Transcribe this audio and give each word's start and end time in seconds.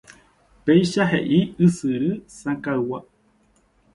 Péicha 0.65 1.03
he'i 1.11 1.37
Ysyry 1.67 2.11
Sakãygua. 2.37 2.99